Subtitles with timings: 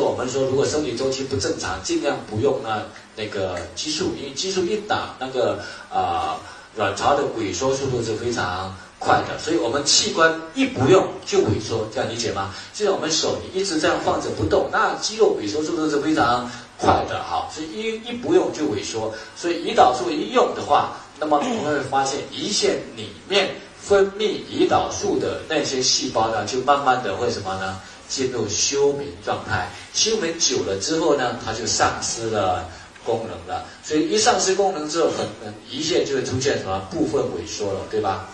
[0.00, 2.82] 我们说如果生理周期不正常，尽量不用呢
[3.16, 5.58] 那个激素，因为激素一打，那个
[5.92, 6.40] 啊
[6.76, 12.54] 卵巢的萎缩速度是非常快的，所以我们器官一不用就萎缩，这样理解吗？
[12.74, 16.48] 就像我们手一直这样放着不动，那肌肉萎缩速度是非常
[16.78, 27.80] 快的，好，所以一一不用就萎缩，所以胰岛素一用的话，那么我们会发现胰腺里面分泌胰岛素的那些细胞呢，就慢慢的会什么呢？
[28.10, 32.68] 进入休眠状态，休眠久了之后呢，它就丧失了
[33.04, 33.64] 功能了。
[33.84, 38.28] 所以一丧失功能之后，很胰腺就会出现什么部分萎缩了，对吧？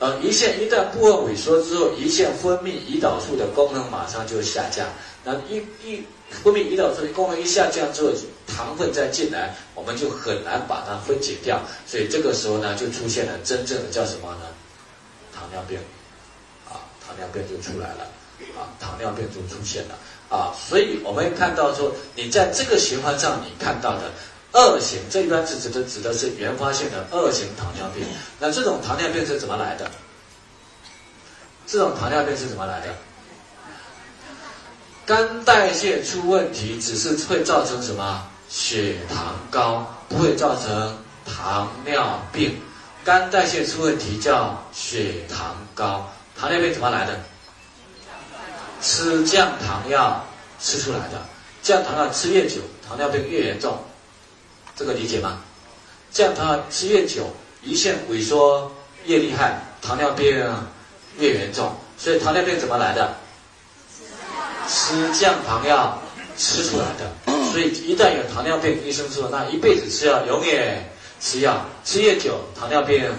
[0.00, 4.88] 呃，胰腺一旦部分萎缩之后，胰腺分泌胰岛素的功能马上就下降。
[5.22, 6.02] 那一一
[6.42, 8.10] 分泌胰岛素的功能一下降之后，
[8.48, 11.60] 糖分再进来，我们就很难把它分解掉。
[11.86, 14.46] 所以这个时候呢，就出现了真正的叫什么呢？
[15.32, 15.78] 糖尿病。
[17.10, 18.06] 糖尿病就出来了，
[18.56, 24.12] 啊，糖尿病就出现了，啊，所以我们看到说，你在这个循环上你看到的
[24.52, 28.06] 二型，这一般是指的指的是原发性的二型糖尿病。
[28.38, 29.90] 那这种糖尿病是怎么来的？
[31.66, 32.94] 这种糖尿病是怎么来的？
[35.04, 38.26] 肝代谢出问题，只是会造成什么？
[38.48, 42.60] 血糖高，不会造成糖尿病。
[43.04, 46.12] 肝代谢出问题叫血糖高。
[46.40, 47.20] 糖尿病怎么来的？
[48.80, 50.24] 吃降糖药
[50.58, 51.20] 吃出来的。
[51.62, 53.78] 降糖药吃越久，糖尿病越严重。
[54.74, 55.40] 这个理解吗？
[56.10, 58.72] 降糖药吃越久，胰腺萎缩
[59.04, 60.26] 越厉害，糖尿病
[61.18, 61.76] 越严重。
[61.98, 63.16] 所以糖尿病怎么来的？
[64.66, 66.00] 吃降糖药
[66.38, 67.32] 吃出来的。
[67.52, 70.90] 所以一旦有糖尿病，医生说那一辈子吃药，永远
[71.20, 73.12] 吃药，吃越久，糖尿病。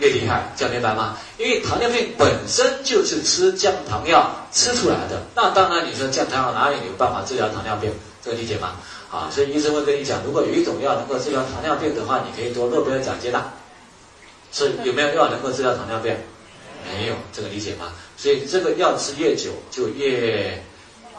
[0.00, 1.16] 越厉害，这样明白吗？
[1.38, 5.22] 因为糖尿病本身就是吃降糖药吃出来的。
[5.34, 7.92] 那当然，你说降糖药哪里有办法治疗糖尿病？
[8.24, 8.72] 这个理解吗？
[9.10, 13.42] 啊，所以医生会跟你讲，如果有一种药能够治疗糖尿病的话，你可以多诺贝尔奖金的。
[14.52, 16.16] 是有没有药能够治疗糖尿病？
[16.92, 17.92] 没有，这个理解吗？
[18.16, 20.62] 所以这个药吃越久就越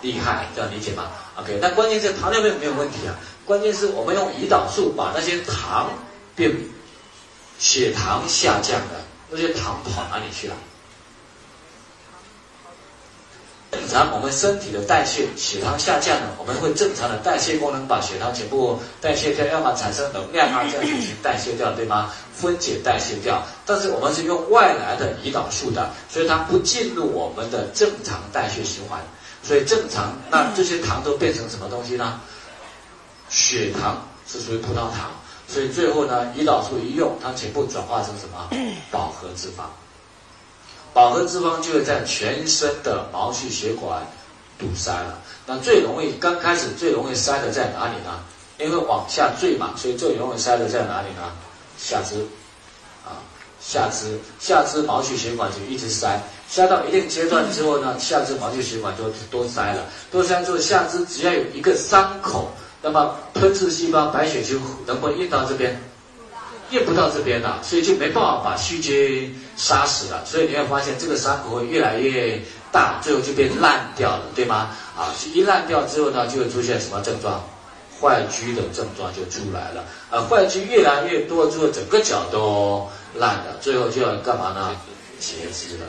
[0.00, 5.90] 厉害，这样理解吗？OK，那关键是糖尿病没有问题啊，关键是我们用胰岛素把那些糖
[6.34, 6.50] 变。
[7.60, 10.56] 血糖下降了，那些糖跑哪里去了？
[13.70, 22.10] 正常我们身体的代谢，血糖下降了，我们会正常的代谢功能把血糖全部代谢掉，要么产生能量啊，这样进行代谢掉，对吗？
[22.34, 23.46] 分解代谢掉。
[23.66, 29.00] 但是我们是用外来的胰岛素的，所以它不进入我们的正常代谢循环，
[29.42, 32.18] 所以正常那这些糖都变成什么东西呢？
[33.28, 35.12] 血糖是属于葡萄糖。
[35.52, 38.48] 所以最后呢，胰岛素一用，它全部转化成什么？
[38.88, 39.64] 饱和脂肪。
[40.92, 44.06] 饱和脂肪就会在全身的毛细血管
[44.58, 45.18] 堵塞了。
[45.46, 48.20] 那最容易刚开始最容易塞的在哪里呢？
[48.58, 51.32] 因为往下坠嘛，所以最容易塞的在哪里呢？
[51.78, 52.24] 下肢
[53.04, 53.18] 啊，
[53.60, 59.82] 下肢下肢毛细血管就一直塞，塞到一定阶段之后呢，下肢毛细血管就都塞了，
[60.12, 62.52] 都塞之后，下肢只要有一个伤口。
[62.82, 65.80] 那么吞噬细胞白血球能不能运到这边？
[66.70, 70.24] 运不到这边了，所以就没办法把细菌杀死了。
[70.24, 74.70] 所以你会发现这个伤口会越来越大，最后就变烂掉了，对吗？
[74.96, 77.42] 啊，一烂掉之后呢，就会出现什么症状？
[78.00, 79.84] 坏疽的症状就出来了。
[80.10, 84.76] 啊，坏疽越来越多之后，整个脚都烂了，最后就要干嘛呢？
[85.18, 85.86] 截肢了。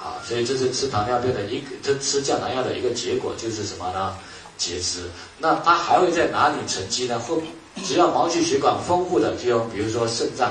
[0.00, 4.14] 啊，所以这是吃糖尿病的一个，这吃降糖药的一个结果就是什么呢？
[4.56, 7.18] 截肢，那它还会在哪里沉积呢？
[7.18, 7.40] 后
[7.84, 10.50] 只要毛细血管丰富的地方，比如说肾脏，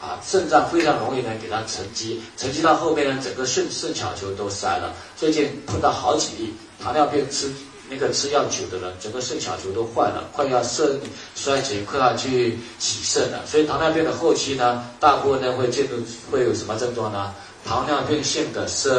[0.00, 4.94] 啊，肾脏非常容易呢给它沉积，沉积到后面呢，整个肾肾小球都塞了。
[5.16, 7.50] 最近碰到好几例糖尿病吃
[7.88, 11.00] 那个吃药久的人，整个肾小球都坏了，快要肾
[11.34, 13.40] 衰竭，快要去洗肾了。
[13.46, 15.98] 所以糖尿病的后期呢，大部分呢会进入
[16.30, 17.34] 会有什么症状呢？
[17.64, 18.92] 糖尿病性的肾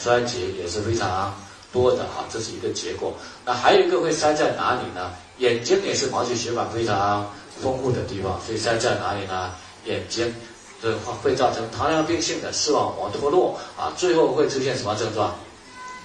[0.00, 1.32] 衰竭也是非常。
[1.72, 3.14] 多的哈，这是一个结果。
[3.44, 5.12] 那还有一个会塞在哪里呢？
[5.38, 9.52] 眼睛也是毛细血管非常丰富的地方，所以塞在哪里呢？
[9.86, 10.32] 眼睛
[10.80, 15.34] 的话会造成糖尿病性的视网膜脱落啊，最后会出现什么症状？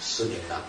[0.02, 0.62] 失明了，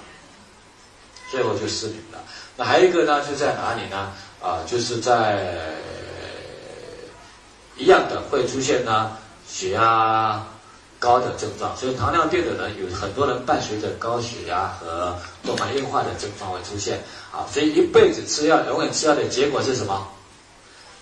[1.31, 2.19] 最后就失明了。
[2.56, 4.12] 那还有一个呢，就在哪里呢？
[4.43, 5.76] 啊，就是在
[7.76, 10.44] 一样的会出现呢，血压。
[10.99, 17.00] 高的症状，所以糖尿病的人有很多人伴随着高血压和动脉硬化的症状会出现
[17.31, 20.09] 啊，所以一辈子吃药，永远吃药的结果是什么？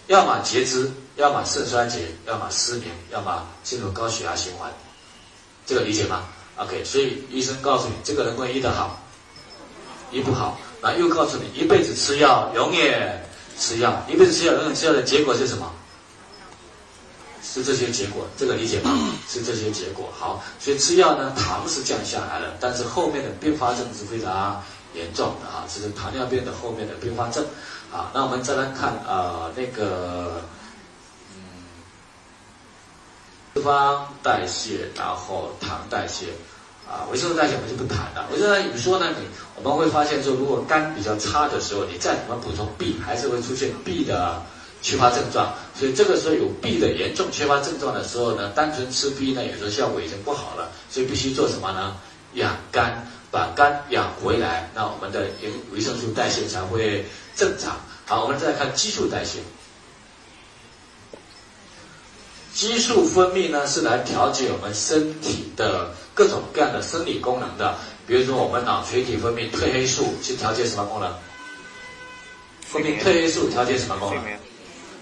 [0.09, 4.71] 要么截肢，要么肾衰竭，要么失明，要么进入高血压循环，
[5.65, 6.25] 这个理解吗
[6.59, 9.01] ？OK，所以医生告诉你，这个人会医得好，
[10.13, 13.27] 医不好，然后又告诉你，一辈子吃药，永远
[13.59, 15.73] 吃药，一辈子吃药，永远吃药的结果是什么？
[17.56, 18.91] 是这些结果，这个理解吧？
[19.26, 20.12] 是这些结果。
[20.12, 24.62] 好，所以吃药呢，糖是降下来了，但是后面的并发症是非常
[24.93, 27.43] 严重的啊，这是糖尿病的后面的并发症。
[27.91, 30.43] 啊，那我们再来看啊，那个
[31.32, 31.41] 嗯。
[33.55, 36.26] 脂肪代谢，然后糖代谢，
[36.87, 38.29] 啊，维生素代谢我们就不谈了。
[38.31, 39.06] 维生素代谢，你说呢？
[39.19, 39.26] 你
[39.56, 44.43] 我们会发现说，如果肝比较差的时候，你再怎么补充 B，还是会出现 B 的
[44.82, 45.55] 缺乏症状。
[45.78, 50.70] 所以这个时候有 B 的严重缺乏症状的时候呢，单纯吃 B 呢，有时候效果已经不好了。
[50.90, 51.96] 所以必须做什么呢？
[52.34, 57.76] 养肝，把肝养回来，那我们的维维生素代谢才会正常。
[58.05, 59.40] 好，我们再看激素代谢。
[62.55, 67.76] 激素分泌呢，是来调节我们身体的各种各样的生理功能的。
[68.06, 71.12] 比如说，我们脑垂体分泌褪黑素，去调节什么功能？
[72.62, 74.25] 分泌褪黑素调节什么功能？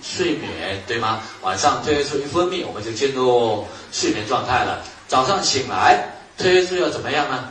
[0.04, 1.22] 睡眠，对吗？
[1.40, 4.82] 晚上褪黑素一分泌，我们就进入睡眠状态了。
[5.08, 6.06] 早上醒来，
[6.38, 7.44] 褪黑素要怎么样呢？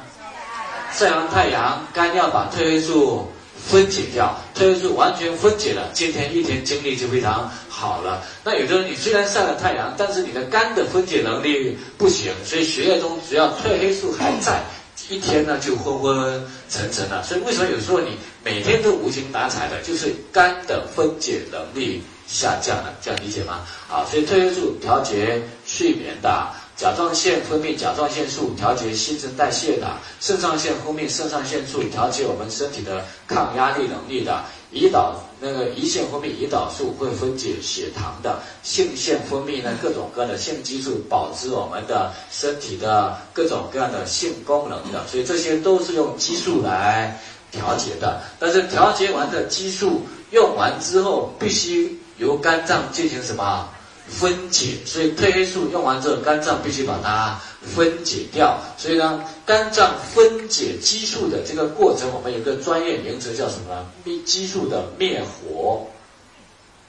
[0.93, 3.27] 晒完太阳，肝要把褪黑素。
[3.65, 8.21] 分解掉，褪黑素完全分解了，今天一天精力就非常好了。
[8.43, 14.61] 那有的人你虽然晒了太阳，但是你的肝的分解能力不行，所以血液中只要褪黑素还在，
[15.07, 17.23] 一天呢就昏昏沉沉了。
[17.23, 23.61] 所以为什么有时候你每天都无精打采的，就是肝的分解能力下降了，这样理解吗？
[23.89, 26.47] 啊，所以褪黑素调节睡眠的。
[26.75, 29.87] 甲状腺分泌甲状腺素调节新陈代谢的，
[30.19, 34.43] 肾上腺分泌肾上腺素调节我们身体的抗压力能力的，
[34.73, 47.21] 胰岛那个胰腺分泌胰岛素会分解血糖的，性腺分泌呢各种各样的性激素保持我们的身体的各种各样的性功能的，所以这些都是用激素来
[47.51, 48.19] 调节的。
[48.39, 53.69] 但是调节完的激素用完之后，必须由肝脏进行什么？
[54.05, 58.59] 分解，所以褪黑素用完之后，肝脏必须把它分解掉。
[58.77, 63.85] 所以呢，肝脏分解激素的这个过程，我们有个专业名词叫什么？
[64.03, 65.87] 灭激素的灭活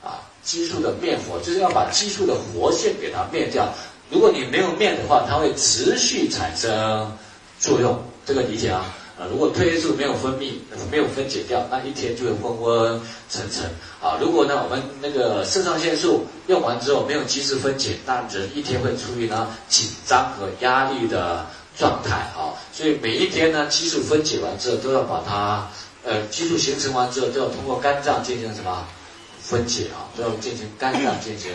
[0.02, 3.72] 啊，激素的灭活就是要把激素的活性给它灭掉。
[4.10, 7.16] 如果你没有灭的话，它会持续产生
[7.60, 7.96] 作用。
[8.26, 8.84] 这个理解啊。
[9.16, 10.55] 啊，如果褪黑素没有分泌，
[10.90, 13.00] 没有分解掉，那一天就会昏昏
[13.31, 13.64] 沉沉。
[14.02, 21.46] 啊，如果呢，我们那个肾上腺素用完之后没有及时分解，那人一天会处于呢紧张和压力的
[21.78, 22.16] 状态。
[22.37, 25.69] 啊，所以每一天呢，激素分解完之后都要把它，
[26.02, 28.84] 呃，激素形成完之后都要通过肝脏进行什么
[29.40, 31.52] 分解啊，都要进行肝脏进行。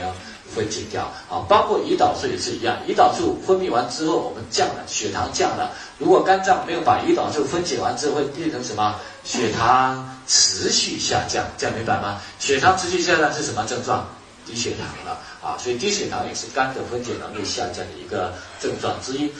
[0.54, 5.72] 分解掉啊，包括胰岛素也是一样，胰岛素分泌完之后，我们降了血糖降了。
[5.98, 8.96] 如果肝脏没有把胰岛素分解完之后，会变成什么？
[9.24, 12.19] 血糖持续下降，这样明白吗？
[12.40, 14.07] 血糖持续下降是什么症状？
[14.46, 19.31] 低血糖了啊，所以低血糖也是肝的分解能力下降的一个症状之一。